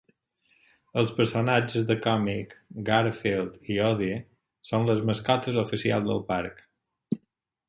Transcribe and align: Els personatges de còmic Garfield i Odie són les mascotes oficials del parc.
Els 1.01 1.11
personatges 1.17 1.85
de 1.91 1.97
còmic 2.07 2.55
Garfield 2.87 3.69
i 3.75 3.79
Odie 3.91 4.17
són 4.71 4.89
les 4.91 5.05
mascotes 5.11 5.61
oficials 5.67 6.11
del 6.11 6.25
parc. 6.35 6.67